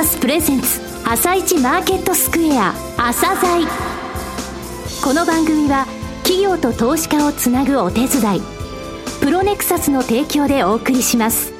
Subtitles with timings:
[0.00, 3.66] サスプレゼンツ朝一マーケットスクエア朝鮮。
[5.04, 5.84] この番組は
[6.22, 8.42] 企業と投資家をつなぐお手伝い
[9.20, 11.52] プロネクサスの提供でお送りします。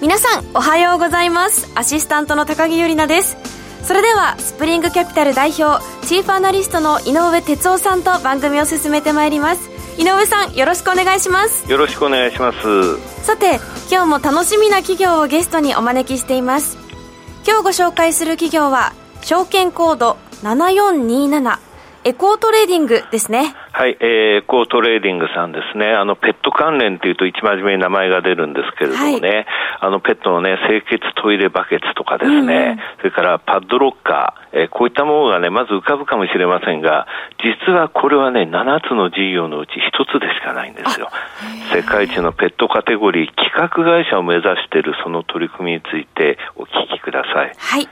[0.00, 1.70] 皆さんおはようございます。
[1.74, 3.36] アシスタントの高木由里奈です。
[3.86, 9.68] それではスプリングキャピタル代表チーフアナリストの井上哲夫さんと番組を進めてまいります。
[9.98, 11.70] 井上さんよろしくお願いします。
[11.70, 13.26] よろしくお願いします。
[13.26, 13.60] さて
[13.90, 16.76] 今日も楽しみな企業をゲストにお招きしています。
[17.46, 21.67] 今日ご紹介する企業は証券コード7427
[22.08, 23.54] エコートレーディングですね。
[23.70, 25.92] はい、えー、エコートレーディングさんですね。
[25.92, 29.46] あの、ペット関連っていうと一番初めに名前が出るんですけれどもね、はい、
[29.80, 37.06] あの、ペットのね、清潔トイレバケツとかですね、うん、それからパッドロッカー、えー、こういったものがね、まず浮かぶかもしれませんが、
[37.44, 41.10] 実はこれはね、7つの事業のうち1つでしかないんですよ。
[41.74, 47.52] 世界一のペットカテゴリー企画会社を目指しているその取り組みについてお聞きください。
[47.54, 47.86] はい。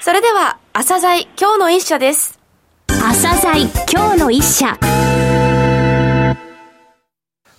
[0.00, 2.43] それでは、アサザイ今日の一社です。
[2.88, 4.78] アサザイ今日の一社。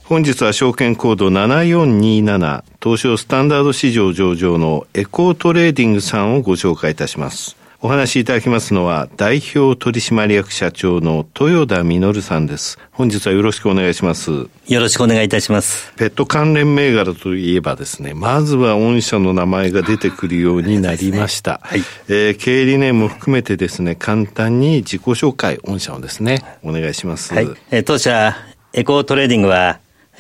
[0.03, 7.57] 本日は証券コード7427東証スタンダード市場上場のエコートレーディングさんをご紹介いたします。
[7.81, 12.79] お話しいただきますのは、代表取締役社長の豊田実さんです。
[12.91, 14.31] 本日はよろしくお願いします。
[14.31, 14.47] よ
[14.79, 15.91] ろしくお願いいたします。
[15.97, 21.53] ペット関連銘柄といえばですね、まずは御社の名前が出てくるようになりました。
[21.53, 21.79] ね、はい。
[22.07, 27.33] えー、経営理念も含めてですね、簡単に自己紹介、御社をですね、お願いします。
[27.33, 27.47] はい。
[27.71, 28.35] えー、当社、
[28.71, 29.79] エコートレーディングは、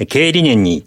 [0.09, 0.85] 経営理念に、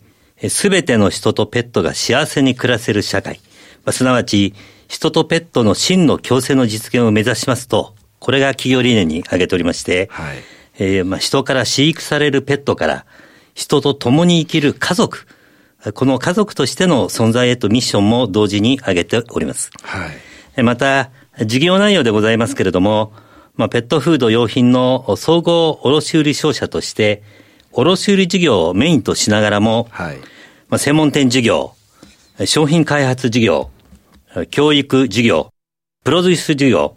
[0.49, 3.41] すべての人とペットが幸せに暮らせる社会、
[3.85, 4.55] まあ、すなわち、
[4.89, 10.39] 人とペットの真の共生の実現を目指しますと、これが企業理念に挙げておりまして、はい、
[10.79, 13.07] えー、まあ、人から飼育されるペットから、
[13.55, 15.27] 人と共に生きる家族、
[15.95, 19.71] この家族としての存在へとミッションも同時に挙げております。
[19.83, 20.09] は
[20.57, 21.11] い、また、
[21.45, 23.13] 事業内容でございますけれども、
[23.57, 27.23] まあ、ペットフード用品の総合卸売商社として、
[27.73, 30.17] 卸売事業をメインとしながらも、はい、
[30.69, 31.75] まあ、専門店事業、
[32.45, 33.71] 商品開発事業、
[34.51, 35.53] 教育事業、
[36.05, 36.97] プロデュース事業、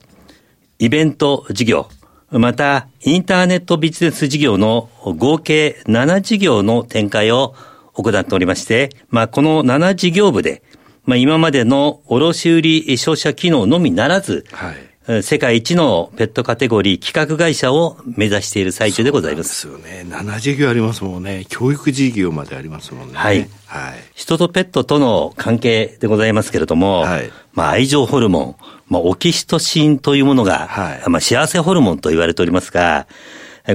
[0.80, 1.88] イベント事業、
[2.30, 7.56] また、インターネットビジネス事業の合計7事業の展開を
[7.94, 10.64] 行っておりまして、まあ、この7事業部で、
[11.04, 12.52] まあ、今までの卸
[12.88, 14.76] 売商社機能のみならず、はい、
[15.08, 19.56] 世界一のペットカテゴリー企画会社を目指している最中でございます。
[19.56, 20.16] そうですよね。
[20.16, 21.46] 7事業ありますもんね。
[21.50, 23.16] 教育事業までありますもんね。
[23.16, 23.50] はい。
[23.66, 23.96] はい。
[24.14, 28.56] 人とペットとの関係でございますけれども、はい、まあ愛情ホルモン、
[28.90, 33.08] まあオキシトシンというものが、はい、まあ幸せホルモンと言われておりますが、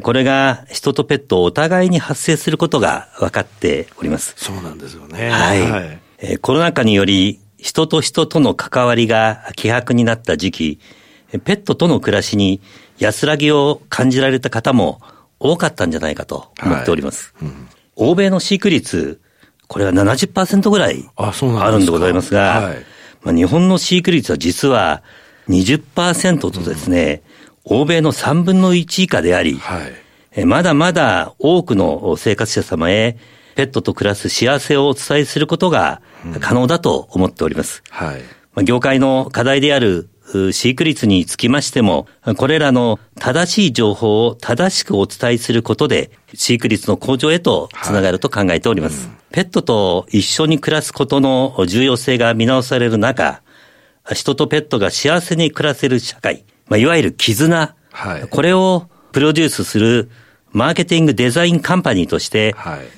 [0.03, 4.35] これが人とペットお互いに発生することが分かっております。
[4.37, 5.29] そうなんですよね。
[5.31, 5.71] はい。
[5.71, 10.81] はい、えコロナ禍により人と人との関わりが希薄になった時期、
[11.39, 12.61] ペットとの暮らしに
[12.99, 15.01] 安らぎを感じられた方も
[15.39, 17.35] 多かったんじゃないかと思っております。
[17.37, 17.49] はい。
[17.49, 19.21] うん、欧米の飼育率
[19.69, 22.77] これは70%ぐらいあるんでございますが、はい、
[23.23, 25.03] まあ、日本の飼育率は実は
[25.49, 27.23] 20%とですね、
[27.69, 29.81] うん、欧米の3分の1以下であり、は
[30.37, 33.17] い、まだまだ多くの生活者様へ
[33.57, 36.03] ペットと暮らす幸せをお伝えすることが
[36.41, 37.83] 可能だと思っております。
[38.01, 38.19] うん、は
[38.63, 40.09] い、業界の課題である
[40.53, 42.07] 飼育率につきましても、
[42.37, 49.07] これらの正しい情報を正しくお伝えすることで、飼育率の向上へとつながると考えております。
[49.07, 53.43] はいうん、ペットと一緒に暮らすことの重要性が見直される中、
[54.13, 60.11] 人とペットが幸せに暮らせる社会、まあ、いわゆる絆、はい、これをプロデュースする
[60.53, 62.55] マーケティングデザインカンパニーとして、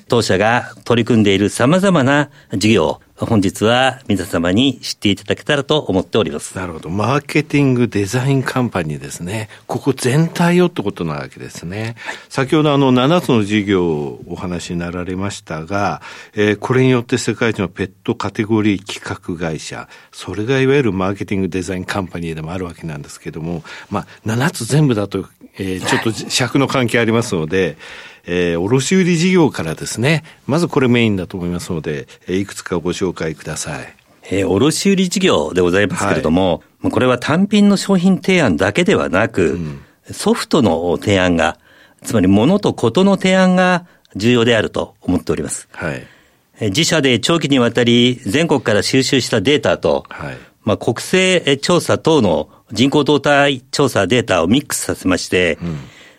[0.07, 6.55] 当社が取り組んでいる様々な事業、本日は皆様に知っていただけたらと思っております。
[6.55, 6.89] なるほど。
[6.89, 9.49] マーケティングデザインカンパニーですね。
[9.67, 11.95] ここ全体をってことなわけですね。
[12.29, 16.01] 先ほどあの7つの事業をお話になられましたが、
[16.33, 25.27] えー、これによって世界一のペットカテゴリー企画会社、それがいわゆるマーケティングデザインカンパニーでもあるわけなんですけども、まあ7つ全部だと、
[25.57, 27.75] えー、ちょっと尺の関係ありますので、
[28.31, 33.95] えー、卸売事業からですね、まずこれメインだと思いますので、えー、いくつかご紹介ください。
[34.29, 39.81] えー、卸売事業でございますけれども、はい、これは単品の商品提案だけではなく、うん、
[40.11, 41.57] ソフトの提案が、
[42.03, 45.67] つまり物とことの提案が重要であると思っております。
[45.71, 46.05] はい、
[46.61, 55.69] 自社で長期にわたり全国から収集したデータと、はい、まあ、国勢調査等の人口動態調査データをミックスさせまして、うん、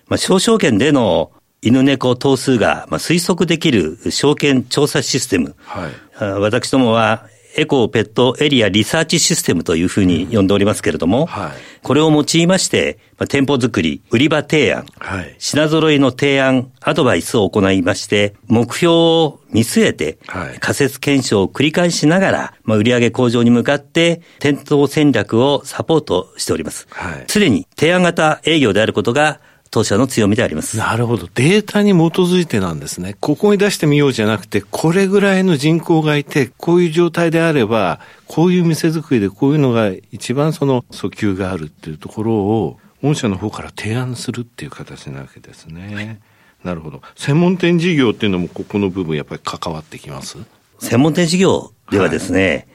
[0.09, 1.31] まあ、小証券での
[1.63, 5.55] 犬猫頭数が推測できる証券調査システム。
[5.63, 7.27] はい、私どもは
[7.57, 11.51] エコーペットエリアリサーチシステムというふうに呼んでおりますけれども、はい、
[11.83, 20.19] これを用いまして、まあ、店舗作り、売り場提案、はい、品揃えの提案、アドバイスを行いまして、目標を見据えて、
[20.61, 26.87] 仮説検証を繰り返しながら、まあ、売上向上に向かって、店頭戦略をサポートしております。
[27.27, 29.41] す、で、に提案型営業であることが
[29.71, 30.77] 当社の強みであります。
[30.77, 31.29] なるほど。
[31.35, 33.17] データに基づいてなんですね。
[33.21, 45.95] ここに出してみようじゃなくて、これぐらいの人口がいて、こういう状態であれば、こういう店作りでこういうのが一番その訴求があるっていうところを、御社の方から提案するっていう形なわけですね。
[45.95, 46.19] はい、
[46.65, 47.01] なるほど。
[47.17, 50.37] 専門店事業っていうのもここの部分やっぱり関わってきます？
[50.81, 52.67] 専門店事業ではですね、はい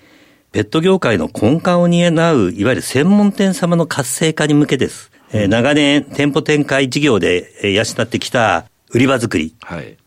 [0.51, 5.11] ペット業界の根幹を担う、いわゆる専門店様の活性化に向けです。
[5.31, 9.97] えー、長年店舗展開事業で養ってきた売り場作り、はい、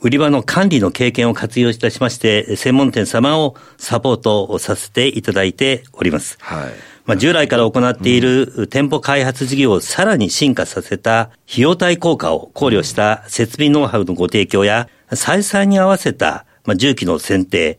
[0.00, 6.36] 売り場の管理の経験を活用いたしまして、専門店様をサポートをさせていただいております。
[6.40, 6.72] はい。
[7.06, 17.78] まあ、従来から行っている店舗開発事業をさらに進化させた費用対効果を考慮した設備ノウハウのご提供や、採算に合わせた、まあ、重機の選定、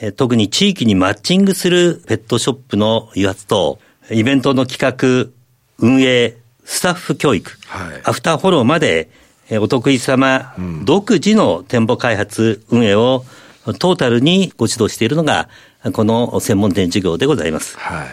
[0.00, 3.80] うん、特に地域にマッチングするペットショップの油圧と、
[4.10, 5.30] イベントの企画、
[5.78, 9.08] 運営、スタッフ教育、はい、アフターフォローまで、
[9.60, 13.24] お得意様、うん、独自の店舗開発、運営を
[13.78, 15.48] トータルにご指導しているのが、
[15.92, 17.78] この専門店事業でございます。
[17.78, 18.08] はい。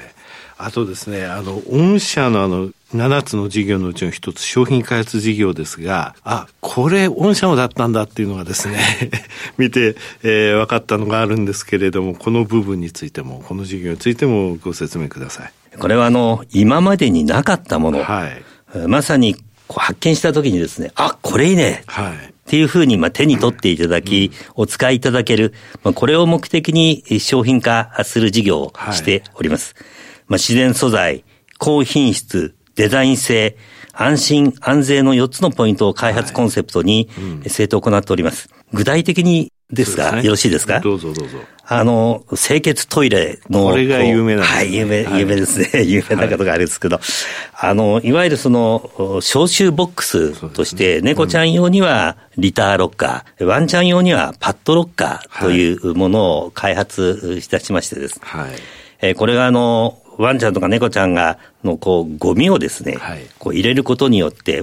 [0.57, 8.77] あとですね、あの、御社のあの、7つの事業のうちの一つ、商品開発事業ですが、あ、これ、御社のだったんだっていうのがですね、
[9.57, 15.51] 見て、えー、分かったのがあるんですけれども、この部分についても、この事業についてもご説明ください。
[15.79, 18.03] これはあの、今までになかったもの。
[18.03, 19.35] はい、まさに
[19.69, 21.83] 発見したときにですね、あ、これいいね。
[21.87, 22.13] はい。
[22.13, 25.53] っていうふうに、まあ、手に取っていただき、お使いいただける、
[25.83, 29.75] まあ、これを目的に商品化する事業をしております。
[29.75, 29.85] はい、
[30.27, 31.23] まあ、自然素材、
[31.57, 33.55] 高品質、デザイン性、
[33.93, 37.09] 安心安全の4つのポイントを開発コンセプトに、
[37.47, 38.49] 正当行っております。
[38.73, 40.79] 具体的にですが、ね、よろしいですか？
[40.79, 41.37] どうぞどうぞ。
[41.65, 43.69] あの、清潔トイレの。
[43.69, 44.57] これが有名なんですね。
[44.57, 45.83] はい、有名、有名ですね。
[45.87, 47.05] 有名なことがあるんですけど、はい、
[47.71, 48.89] あの、いわゆるその、
[49.21, 58.19] 消臭ボックスとして、ね、猫ちゃん用にはリターロッカー、ワンちゃん用にはパッドロッカーというものを開発いたしましてです。
[58.21, 58.51] はい。
[59.01, 64.61] えー、これがあの、ワンちゃんとか猫ちゃんが、の、こう、ゴミをですね、はい、こう入れることによって、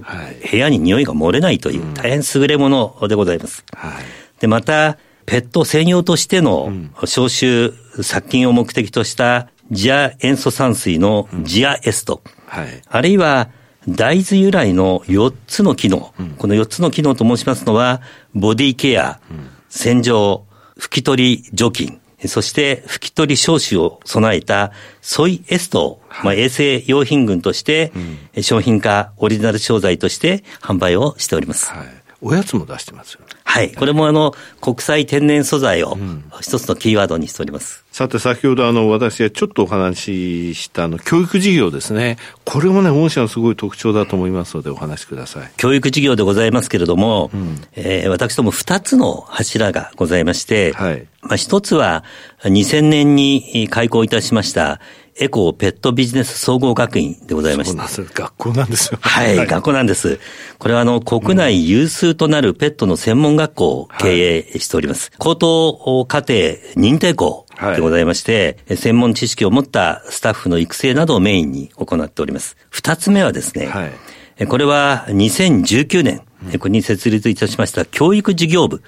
[0.51, 3.65] 部屋に匂いが漏れないという、大変優れものでございます。
[3.75, 3.93] はい。
[4.41, 6.73] で、また、ペット専用としての
[7.05, 7.73] 消臭、
[8.03, 13.51] 殺菌を目的としたジア塩素酸水のジアエスト、はい、あるいは
[13.89, 18.03] 大豆由来の4つの機能、うん、この4つの機能と申しますのは、
[18.35, 20.47] ボディケア、うん、洗浄、
[20.77, 27.93] 拭き取り除菌、そして拭き取り消臭を備えたソイエストを、まあ、衛生用品群として、
[28.43, 31.71] 商品化、オリジナル商材として販売をしております。
[31.73, 31.87] はい、
[32.23, 33.27] おやつも出してますよね。
[33.45, 33.73] はい。
[33.73, 35.97] これもあの、国際天然素材を
[36.41, 37.85] 一つのキーワードにしております。
[37.93, 42.19] さて、先ほどあの、私がちょっとお話ししたあの、教育事業ですね。
[42.45, 45.51] これもね、御社のすごい特徴だと思いますので、お話しください。
[45.57, 51.07] 教育事業でございますけれども、うん、えー、私ども二つの柱がございまして、はい。
[51.23, 52.05] まあ、一つは、
[52.45, 54.81] 2000年に開校いたしました、
[55.19, 57.88] エコーペットビジネス総合学院でございまして。
[57.88, 58.99] そう学校なんですよ。
[59.00, 60.21] はい、はい、学校なんです。
[60.59, 65.11] これはあの、国内有数となるペットの専門学校を経営しております。
[65.11, 66.35] はい、高等課程
[66.76, 72.57] 認定校でございまして、はい、専門知識を持ったスタッフの育成などをメインに行っております。
[72.71, 73.87] 二つ目はですね、は
[74.40, 76.23] い、これは2019年、
[76.59, 78.82] これに設立いたしました教育事業部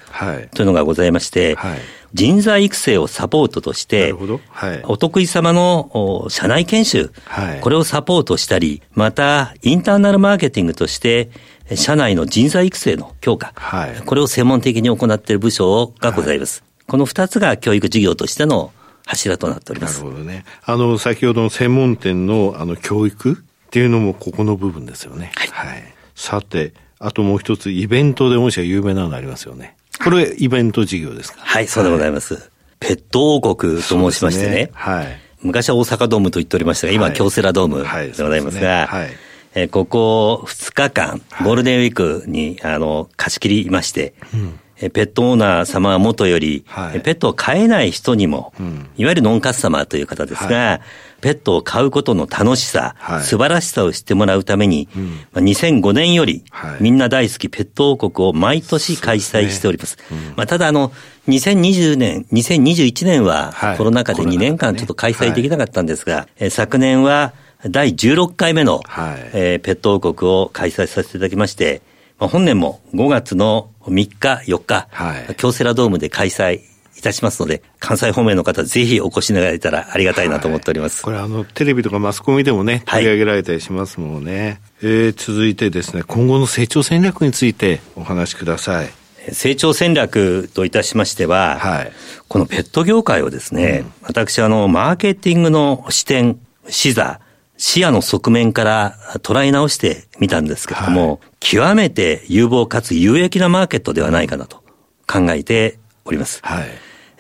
[0.55, 1.81] というのがございまして、はい
[2.15, 11.31] 人材育成をサポートとして、はい、お得意様の社内研修、はい、これをサポートしたり、また、インターナルマーケティングとして、
[11.75, 16.63] 社内の人材育成の強化、はい、これを専門的に行っている部署がございます。
[16.87, 18.73] この二つが教育事業としての
[19.07, 20.01] 柱となっております。
[20.01, 20.45] なるほどね。
[20.65, 25.33] あの、先ほどの専門店のあの教育っていうのもここの部分ですよね。
[25.35, 25.49] はい。
[25.49, 25.83] はい、
[26.15, 29.77] さて、あともう一つ、イベントで御社有名なのがありますよね。
[30.03, 31.39] これ、イベント事業ですか？
[31.41, 32.35] はい、そうでございます。
[32.35, 32.43] はい、
[32.81, 34.51] ペット王国と申しましてね。
[34.53, 35.07] ねはい。
[35.43, 39.11] 昔は大阪ドームと言っておりましたが、今は京セラドームでございますが、はい、
[39.55, 50.81] えここ2日間、ゴールデンウィークに、あの、貸し切りまして、うんペットオーナー様はもとより、はい、ペットを飼えない人にも、うん、いわゆるノンカスタマーという方ですが、はい、
[51.21, 56.45] ペットを飼うことの楽しさ、はい、素晴らしさを知ってもらうために、うん、まあ、2005年より、
[56.81, 59.97] みんな大好きペット王国を毎年開催しております。
[59.97, 60.05] すね。
[60.11, 60.93] うん、まあ、ただあの、
[61.29, 67.33] 2020年、2021年はコロナ禍で2年間ちょっと開催できなかったんですが、え昨年は
[67.71, 71.92] 第16回目の、はい、えー、ペット王国を開催させていただきまして、まあ、
[72.29, 76.61] 本年も5月の3日、4日、はい、京セラドームで開催
[76.97, 80.97] いたしますので、関西方面の方、ぜひお越しいただいたらありがたいなと思っております。
[80.97, 84.43] はい、これ、あの、テレビとかマスコミでもね、取り上げられたりしますもんね。
[84.43, 88.91] はい、えー、続いてですね、今後の成長戦略についてお話しください。
[89.31, 91.93] 成長戦略といたしましては、はい、
[92.29, 96.39] このペット業界をですね、うん、私、あの、マーケティングの視点、
[96.69, 97.21] 視座、
[97.65, 104.65] 視野の側面から捉え直してみたんですけれども、はい、極めて有望かつ有益なマーケットではないかなと
[105.07, 106.41] 考えております。
[106.43, 106.65] は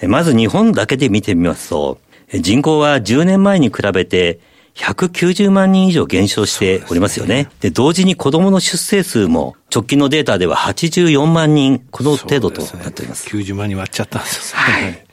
[0.02, 2.00] い、まず日本だけで見てみますと、
[2.34, 4.40] 人口は10年前に比べて
[4.74, 7.48] 190万人以上減少しておりますよね。
[7.60, 13.30] で、ね、同時に子供の出生数も直近のデータでは84万人、この程度となっております。
[13.30, 15.06] すね、90万人割っちゃったんですはい。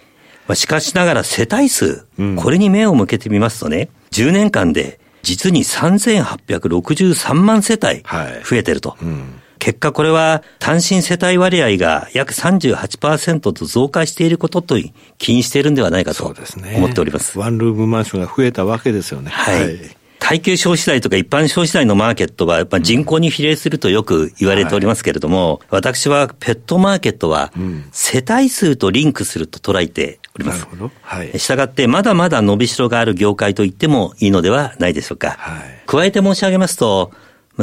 [0.47, 8.03] まあ、しかしながら世帯数、うん、これに目を向けてみますとね、10年間で実に3863万世帯
[8.43, 8.91] 増えてると。
[8.91, 14.75] はいうん結果これは単身世帯割合が約38%と増加していることと
[15.17, 17.33] 起因しているんではないかと思っております。
[17.33, 19.29] すね、ワンルームマンションが増えたわけですよね。
[19.31, 19.63] はい。
[19.63, 27.51] はい耐久消費財とか一般消費財のマーケットはやっぱ人口に比例するとよく言われておりますけれども、はい、私はペットマーケットは
[27.91, 30.59] 世帯数とリンクすると捉えております。
[30.59, 30.91] なるほど。
[31.01, 31.39] はい。
[31.39, 35.35] したがってまだまだ伸びしろがある業界と言ってもいいのではないでしょうか。
[35.37, 35.83] はい。
[35.85, 37.11] 加えて申し上げますと、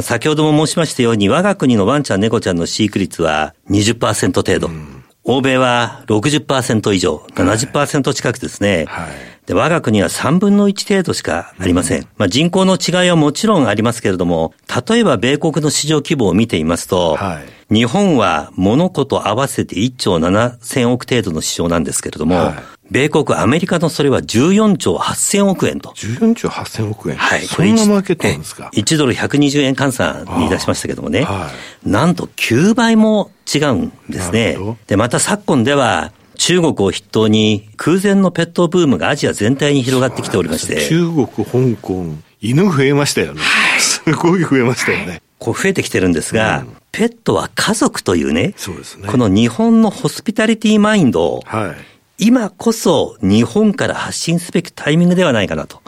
[0.01, 4.67] 先ほども申しましたように我が国のワンちゃん猫ちゃんの飼育率は20%程度。
[4.67, 4.97] うん
[5.29, 8.85] 欧米は60%以上、70%近くですね。
[8.87, 9.09] はい、
[9.45, 11.99] で我が国は3分の1程度しかありません。
[11.99, 14.53] うん、まあ、人口の違いはもちろんありますけれども、
[14.87, 22.55] 例えば米国の市場規模を見ていますと、はい、日本は物事合わせて1兆7000億程度の市場なんですけれども、はい、
[22.91, 25.89] 米国、アメリカのそれは14兆8000億円と。
[25.89, 27.41] 14兆8000億円はい。
[27.41, 31.23] そんなマーケットなんですか ?1 ドル120円換算に出しましたけどもね。
[31.23, 31.51] は
[31.85, 34.57] い、なんと9倍も違うんですね。
[34.87, 40.87] で、また昨今では、中国を筆頭に空前のペットブームがアジア全体に広がってきておりまして。
[40.87, 43.41] 中国、香港、犬増えましたよね。
[43.41, 45.21] はい、すごい増えましたよね。
[45.39, 49.07] こう増えてきてるんですが、うん、ペットは家族というね、そうですね。
[49.07, 51.75] この日本のホスピタリティマインドを、は
[52.17, 52.25] い。
[52.25, 55.83] 今こそ日本から発信すべきタイミングではないかなと、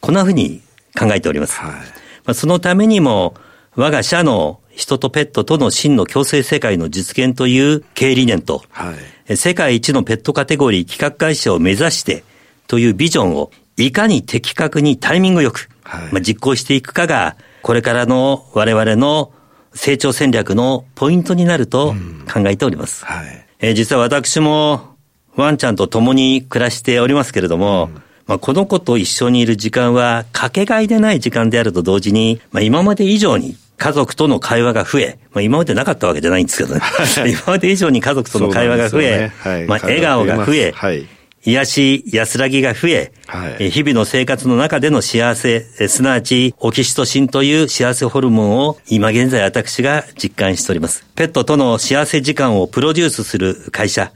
[0.00, 0.62] こんなふうに
[0.96, 1.58] 考えております。
[1.58, 1.78] はい、ま
[2.26, 3.34] あ、そのためにも、
[3.74, 8.94] 我が社の人とペットとの真の共生世界の実現という経営理念と、は
[9.28, 12.22] い、世界一のペットカテゴリー企画会社を目指して
[12.68, 19.32] というビジョンをいかに的確にタイミングよく、はい、まあ、実行していくかが、これからの我々の
[19.74, 21.94] 成長戦略のポイントになると
[22.32, 23.04] 考えております。
[23.08, 24.96] うんはい、え実は私も
[25.36, 28.02] ワンちゃんと共に暮らしておりますけれども、うん。
[28.26, 36.80] まあ、この子と一緒にいる時間はかけがえでない時間であると同時に、まあ、今まで以上に家族との会話が増え、まあ、今までなかったわけじゃないんですけどね。
[37.26, 39.32] 今まで以上に家族との会話が増え、ね。
[39.38, 41.06] はい、まあ、笑顔が増え、はい、
[41.44, 51.04] 癒し、安らぎが増え、はい、日々の生活の中での幸せ、すなわちオキシトシンという幸せホルモンを今現在私が実感しております。
[51.16, 54.12] ペットとの幸せ時間をプロデュースする会社、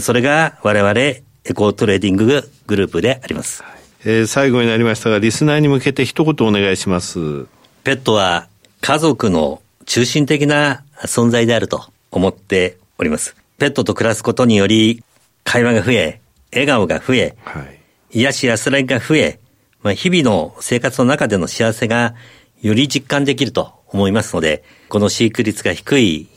[0.00, 1.22] それが我々エ
[1.54, 3.62] コートレーディンググループであります。
[4.04, 7.46] えー、最後になりましたが、リスナーに向けて一言お願いします。
[7.84, 8.48] ペットは
[8.80, 13.36] 家族の中心的な存在であると思っております。
[13.58, 15.04] ペットと暮らすことにより、
[15.44, 16.20] 会話が増え、
[16.54, 17.80] 笑顔が増え、はい、
[18.20, 19.40] 癒し安らぎが増え、
[19.82, 22.14] まあ、日々の生活の中での幸せが
[22.62, 26.28] より実感できると思いますので、この飼育率が低い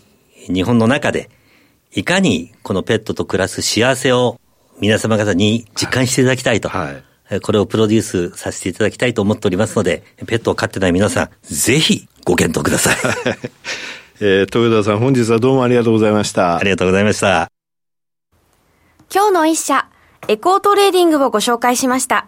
[0.48, 1.30] 日本の中で、
[1.94, 4.40] いかにこのペットと暮らす幸せを
[4.80, 6.70] 皆様方に実感していただきたいと。
[6.70, 6.92] は
[7.32, 12.98] い、これをプロデュースさせていただきたいと思っておりますので、ペットを飼ってない皆さん、ぜひご検討ください。
[14.20, 16.58] えー、豊田さん、本日はどうもありがとうございました。
[16.58, 17.52] ありがとうございました。
[19.14, 19.88] 今日の一社、
[20.30, 22.28] エコートレーディングをご紹介しました。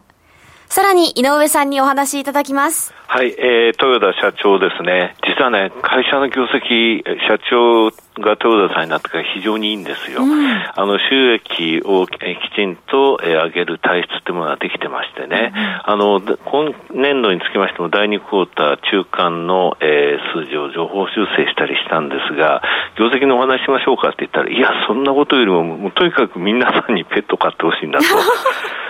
[0.68, 2.94] さらに井上さんにお話しいただきます。
[3.08, 5.16] はい、えー、豊田社長ですね。
[5.28, 10.24] 実はね、会社の業績、社長が豊田さんになってから非常にいいんですよ。
[10.24, 12.18] うん、あの、収益をき
[12.56, 15.52] ちんと上げる体質っていうものができてましてね。
[15.54, 22.62] うん、あの、今年度につきましても第2クォーター中間の、えー、数字を情報修正したりしたんですが、
[22.98, 28.06] 業績のお話しましょうかって言ったら、いや、そんなことよりも、もうとにかく皆さんにペット飼ってほしいんだと。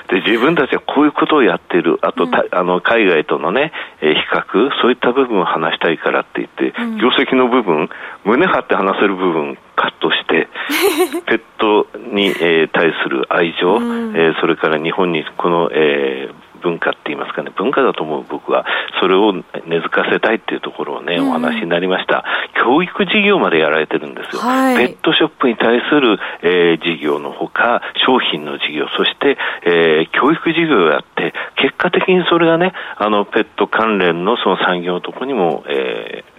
[0.10, 3.72] で自分たちはこういうことをやってる、あと、うん、あの海外とのね、
[4.02, 7.90] えー、比較、そういった部分を話したいからって言って、うん、業績の部分、
[8.26, 10.48] 胸張って話せる部分、カットして、
[11.28, 18.66] ペットに、えー、対する愛情、うん、えー、それから日本にこの、えー、文化って言いますかね、文化だと思う僕は、
[19.00, 22.24] それを根付かせたいっていうところをね、うん、お話になりました。
[22.56, 24.42] 教育事業までやられてるんですよ。
[24.42, 36.39] はい、ペットショップに対する、えー、事業のほか、商品の事業、そして、えー、教育事業をやって、結果的にそれがね、あの、ペット関連のその産業のところにも、えー、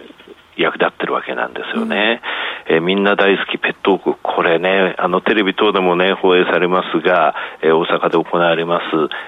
[0.61, 2.21] 役立ってるわけなんですよね。
[2.69, 8.83] うん、えー、みんな大好きペット王国、これね、あのテレビ等でもね、放映されますが、えー、大阪で行われます、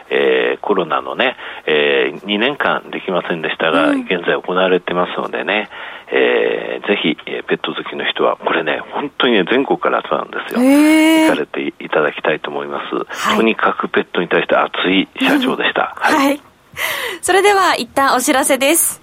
[0.09, 1.35] えー、コロナのね、
[1.65, 5.69] えー、2年間できませんでしたが、うん、現在行われてますのでね、
[6.07, 10.61] えー、ぜひ、えー、ペット好きの人は、これね、本当にね、全国から集まるんですよ。
[10.61, 12.95] 行かれていただきたいと思います。
[13.29, 15.95] はい、とにかくペットに対して熱い社長でした。
[15.99, 16.41] はい、はい。
[17.21, 19.02] それでは、一旦お知らせです。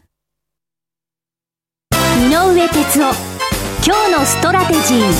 [2.21, 3.13] 井上哲夫
[3.83, 5.11] 今日のストラテジー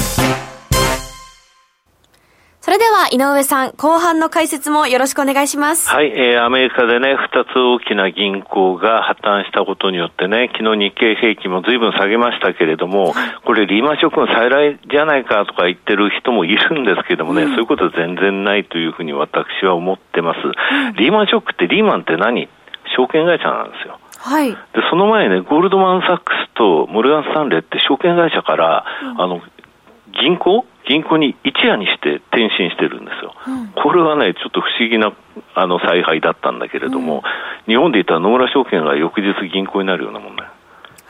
[2.60, 5.90] それでは井上さん、後半の解説もよろしくお願いします。
[5.90, 13.16] はい、えー、アメリカでね、二つ大きな銀行が破綻したことによってね、昨日日経平均も随分下げましたけれども、
[13.46, 20.40] これリーマンショックの再来じゃないかとか言ってる人もいるんですけどもね、うん、そういうことは全然ないというふうに私は思ってます。
[21.00, 22.48] リーマンショックってリーマンって何？
[22.96, 23.98] 証券会社なんですよ。
[24.24, 24.52] はい。
[24.52, 24.58] で、
[24.90, 29.42] その前ね、ゴールドマン・サックスとモルガン・スタンレーって証券会社から、うん、あの、
[30.22, 30.66] 銀行？
[30.88, 33.34] 銀行に一夜にして転身してるんですよ。
[33.48, 35.14] うん、これはね、ちょっと不思議な
[35.56, 37.24] あの采配だったんだけれども、
[37.68, 40.50] うん、日本で言ったら野村証券が翌日銀行になるようなもんだよ。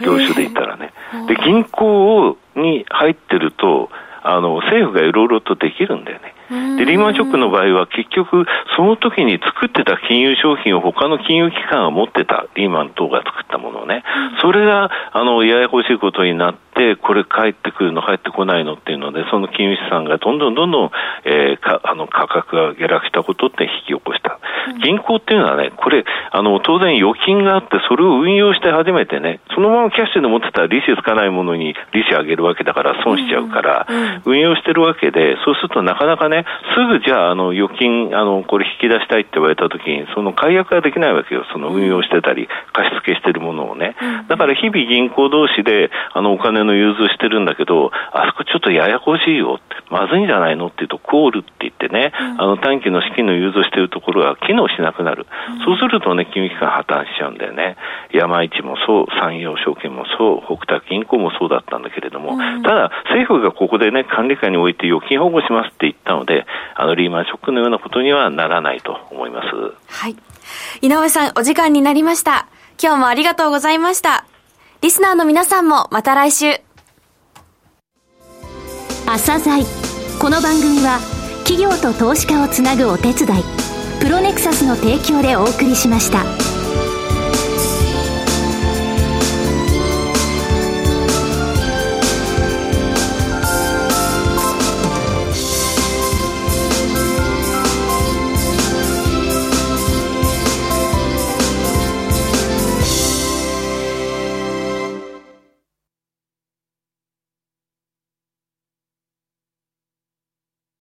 [0.02, 0.94] 業種で言ったらね。
[1.28, 3.90] で、銀行に入ってると、
[4.24, 6.34] あの、政府がいろいろとできるんだよね。
[6.78, 14.04] で、リーマンショックの場合は結局、その時に作ってた金融商品を他の金融機関が持ってた、リーマン等が作ったものをね、
[14.42, 20.92] それが、あの、ややこしいことになって、これ帰ってくるの、帰ってこないのっていうので、その金融資産がどんどんどんどん、
[21.26, 24.40] えー、かあの価格が下落したことって引き起こした。
[24.84, 33.88] 銀行っていうのはね、これ、あの、当然預金があって、それを運用して初めてね、そのままキャッシュで持ってたら利子つかないものに利子上げるわけだから損しちゃうから、
[34.26, 36.41] 運用してるわけで、そうするとなかなかね、
[36.76, 41.46] すぐじゃあ、あの、預金、あの、これ引き出したいって言われたときに、その解約ができないわけよ。
[41.52, 43.96] その運用してたり、貸し付けしてるものをね。
[44.28, 55.26] だから日々銀行同士で、あの、お金の融通してるんだけど、あそこちょっとややこしいよって、まずいんじゃないのって言うと、コールって言ってね、あの、短期の資金の融通してるところが機能しなくなる。
[55.66, 57.76] そうするとね、金融機関破綻しちゃうんだよね。
[58.14, 69.48] 山一もそう、産業証券もそう、北田銀行もそうだったんだけれども、ただ、政府がここでね、管理下に置いて預金保護しますって言ったので、あの、リーマンショックのようなことにはならないと思います。
[69.88, 70.16] はい。
[70.82, 72.48] 井上さん、お時間になりました。
[72.82, 74.26] 今日もありがとうございました。
[74.82, 76.62] リスナーの皆さんもまた来週。
[79.06, 79.64] 朝鮮
[80.20, 81.00] この番組は
[81.44, 83.44] 企業と投資家をつなぐお手伝い
[84.00, 86.61] プロネクサスの提供でお送りしました。